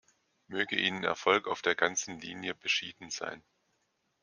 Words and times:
Möge 0.47 0.77
Ihnen 0.77 1.03
Erfolg 1.03 1.47
auf 1.47 1.61
der 1.61 1.75
ganzen 1.75 2.19
Linie 2.19 2.55
beschieden 2.55 3.11
sein. 3.11 3.43